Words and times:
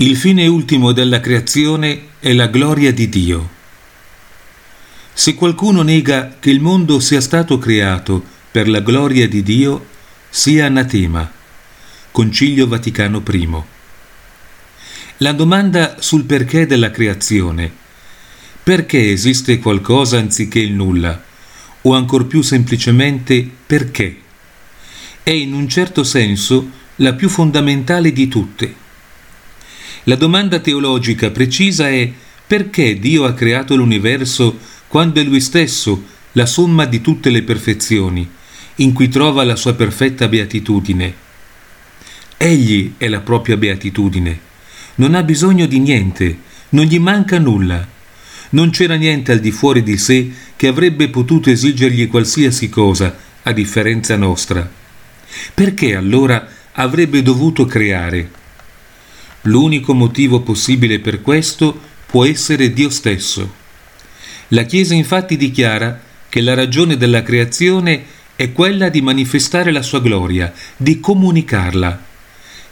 Il 0.00 0.16
fine 0.16 0.46
ultimo 0.46 0.92
della 0.92 1.18
creazione 1.18 2.10
è 2.20 2.32
la 2.32 2.46
gloria 2.46 2.92
di 2.92 3.08
Dio. 3.08 3.48
Se 5.12 5.34
qualcuno 5.34 5.82
nega 5.82 6.36
che 6.38 6.50
il 6.50 6.60
mondo 6.60 7.00
sia 7.00 7.20
stato 7.20 7.58
creato 7.58 8.24
per 8.52 8.68
la 8.68 8.78
gloria 8.78 9.26
di 9.26 9.42
Dio, 9.42 9.84
sia 10.30 10.66
anatema. 10.66 11.28
Concilio 12.12 12.68
Vaticano 12.68 13.24
I. 13.28 13.48
La 15.16 15.32
domanda 15.32 15.96
sul 15.98 16.22
perché 16.22 16.64
della 16.64 16.92
creazione. 16.92 17.68
Perché 18.62 19.10
esiste 19.10 19.58
qualcosa 19.58 20.18
anziché 20.18 20.60
il 20.60 20.74
nulla? 20.74 21.20
O 21.82 21.94
ancor 21.94 22.28
più 22.28 22.42
semplicemente 22.42 23.50
perché? 23.66 24.16
È 25.24 25.30
in 25.30 25.54
un 25.54 25.68
certo 25.68 26.04
senso 26.04 26.70
la 26.96 27.14
più 27.14 27.28
fondamentale 27.28 28.12
di 28.12 28.28
tutte 28.28 28.86
la 30.04 30.16
domanda 30.16 30.58
teologica 30.60 31.30
precisa 31.30 31.88
è 31.88 32.10
perché 32.46 32.98
Dio 32.98 33.24
ha 33.24 33.34
creato 33.34 33.76
l'universo 33.76 34.58
quando 34.88 35.20
è 35.20 35.24
Lui 35.24 35.40
stesso 35.40 36.02
la 36.32 36.46
somma 36.46 36.86
di 36.86 37.00
tutte 37.00 37.30
le 37.30 37.42
perfezioni, 37.42 38.28
in 38.76 38.92
cui 38.92 39.08
trova 39.08 39.44
la 39.44 39.56
sua 39.56 39.74
perfetta 39.74 40.28
beatitudine. 40.28 41.26
Egli 42.36 42.94
è 42.96 43.08
la 43.08 43.20
propria 43.20 43.56
beatitudine, 43.56 44.40
non 44.96 45.14
ha 45.14 45.22
bisogno 45.22 45.66
di 45.66 45.78
niente, 45.78 46.38
non 46.70 46.84
gli 46.84 46.98
manca 46.98 47.38
nulla. 47.38 47.86
Non 48.50 48.70
c'era 48.70 48.94
niente 48.94 49.32
al 49.32 49.40
di 49.40 49.50
fuori 49.50 49.82
di 49.82 49.98
sé 49.98 50.30
che 50.56 50.66
avrebbe 50.66 51.08
potuto 51.08 51.50
esigergli 51.50 52.08
qualsiasi 52.08 52.68
cosa, 52.68 53.16
a 53.42 53.52
differenza 53.52 54.16
nostra. 54.16 54.68
Perché 55.54 55.94
allora 55.94 56.48
avrebbe 56.72 57.22
dovuto 57.22 57.64
creare? 57.64 58.30
L'unico 59.48 59.94
motivo 59.94 60.40
possibile 60.40 60.98
per 60.98 61.22
questo 61.22 61.78
può 62.04 62.26
essere 62.26 62.70
Dio 62.74 62.90
stesso. 62.90 63.50
La 64.48 64.64
Chiesa 64.64 64.94
infatti 64.94 65.38
dichiara 65.38 66.00
che 66.28 66.42
la 66.42 66.52
ragione 66.52 66.98
della 66.98 67.22
creazione 67.22 68.04
è 68.36 68.52
quella 68.52 68.90
di 68.90 69.00
manifestare 69.00 69.72
la 69.72 69.80
sua 69.80 70.00
gloria, 70.00 70.52
di 70.76 71.00
comunicarla. 71.00 72.04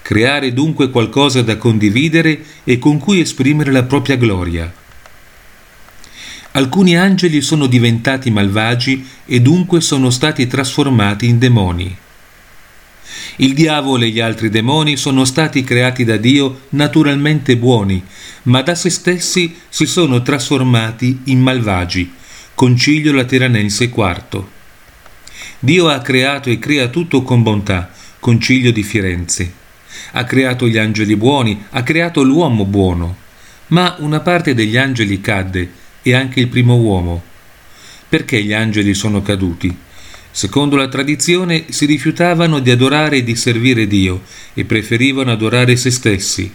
Creare 0.00 0.54
dunque 0.54 0.88
qualcosa 0.90 1.42
da 1.42 1.58
condividere 1.58 2.42
e 2.64 2.78
con 2.78 2.98
cui 2.98 3.20
esprimere 3.20 3.70
la 3.70 3.84
propria 3.84 4.16
gloria. 4.16 4.72
Alcuni 6.52 6.96
angeli 6.96 7.42
sono 7.42 7.66
diventati 7.66 8.30
malvagi 8.30 9.06
e 9.26 9.40
dunque 9.40 9.82
sono 9.82 10.08
stati 10.08 10.46
trasformati 10.46 11.26
in 11.26 11.38
demoni. 11.38 11.96
Il 13.36 13.54
diavolo 13.54 14.04
e 14.04 14.10
gli 14.10 14.20
altri 14.20 14.50
demoni 14.50 14.96
sono 14.96 15.24
stati 15.24 15.64
creati 15.64 16.04
da 16.04 16.18
Dio 16.18 16.62
naturalmente 16.70 17.56
buoni, 17.56 18.02
ma 18.44 18.60
da 18.60 18.74
se 18.74 18.90
stessi 18.90 19.56
si 19.68 19.86
sono 19.86 20.20
trasformati 20.20 21.20
in 21.24 21.40
malvagi. 21.40 22.12
Concilio 22.54 23.12
Lateranense 23.12 23.84
IV. 23.84 24.44
Dio 25.58 25.88
ha 25.88 26.00
creato 26.00 26.50
e 26.50 26.58
crea 26.58 26.88
tutto 26.88 27.22
con 27.22 27.42
bontà. 27.42 27.90
Concilio 28.20 28.72
di 28.72 28.82
Firenze. 28.82 29.52
Ha 30.12 30.24
creato 30.24 30.68
gli 30.68 30.76
angeli 30.76 31.16
buoni, 31.16 31.64
ha 31.70 31.82
creato 31.82 32.22
l'uomo 32.22 32.66
buono. 32.66 33.16
Ma 33.68 33.96
una 34.00 34.20
parte 34.20 34.54
degli 34.54 34.76
angeli 34.76 35.20
cadde 35.20 35.70
e 36.02 36.14
anche 36.14 36.40
il 36.40 36.48
primo 36.48 36.76
uomo. 36.76 37.22
Perché 38.08 38.42
gli 38.42 38.52
angeli 38.52 38.92
sono 38.92 39.22
caduti? 39.22 39.74
Secondo 40.34 40.76
la 40.76 40.88
tradizione 40.88 41.66
si 41.68 41.84
rifiutavano 41.84 42.58
di 42.58 42.70
adorare 42.70 43.18
e 43.18 43.22
di 43.22 43.36
servire 43.36 43.86
Dio 43.86 44.22
e 44.54 44.64
preferivano 44.64 45.30
adorare 45.30 45.76
se 45.76 45.90
stessi. 45.90 46.50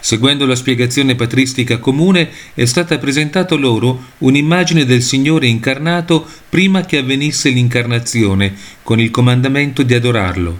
Seguendo 0.00 0.46
la 0.46 0.54
spiegazione 0.54 1.14
patristica 1.14 1.76
comune 1.78 2.30
è 2.54 2.64
stata 2.64 2.96
presentata 2.96 3.54
loro 3.56 4.04
un'immagine 4.18 4.86
del 4.86 5.02
Signore 5.02 5.46
incarnato 5.46 6.26
prima 6.48 6.86
che 6.86 6.96
avvenisse 6.96 7.50
l'incarnazione, 7.50 8.54
con 8.82 8.98
il 8.98 9.10
comandamento 9.10 9.82
di 9.82 9.92
adorarlo. 9.92 10.58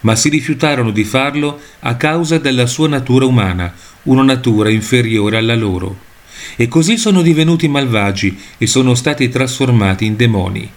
Ma 0.00 0.16
si 0.16 0.30
rifiutarono 0.30 0.90
di 0.90 1.04
farlo 1.04 1.60
a 1.80 1.96
causa 1.96 2.38
della 2.38 2.66
sua 2.66 2.88
natura 2.88 3.26
umana, 3.26 3.74
una 4.04 4.22
natura 4.22 4.70
inferiore 4.70 5.36
alla 5.36 5.54
loro. 5.54 6.06
E 6.56 6.66
così 6.66 6.96
sono 6.96 7.20
divenuti 7.20 7.68
malvagi 7.68 8.38
e 8.56 8.66
sono 8.66 8.94
stati 8.94 9.28
trasformati 9.28 10.06
in 10.06 10.16
demoni. 10.16 10.70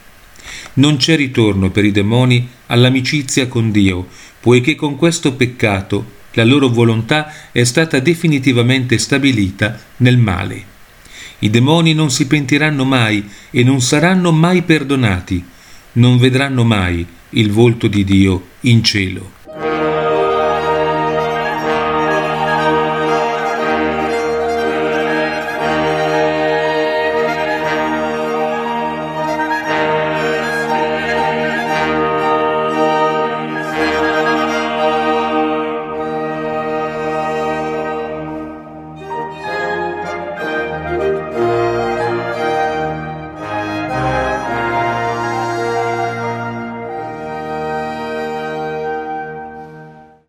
Non 0.74 0.98
c'è 0.98 1.16
ritorno 1.16 1.70
per 1.70 1.84
i 1.84 1.92
demoni 1.92 2.48
all'amicizia 2.68 3.48
con 3.48 3.72
Dio, 3.72 4.08
poiché 4.40 4.76
con 4.76 4.96
questo 4.96 5.34
peccato 5.34 6.20
la 6.34 6.46
loro 6.46 6.70
volontà 6.70 7.34
è 7.52 7.64
stata 7.64 8.00
definitivamente 8.00 8.98
stabilita 8.98 9.80
nel 9.98 10.18
male. 10.18 10.66
I 11.40 11.50
demoni 11.50 11.94
non 11.94 12.10
si 12.10 12.28
pentiranno 12.28 12.86
mai 12.86 13.28
e 13.50 13.64
non 13.64 13.82
saranno 13.82 14.32
mai 14.32 14.62
perdonati, 14.62 15.44
non 15.94 16.18
vedranno 16.18 16.64
mai 16.64 17.06
il 17.32 17.52
volto 17.52 17.88
di 17.88 18.04
Dio 18.04 18.48
in 18.62 18.84
cielo. 18.84 19.41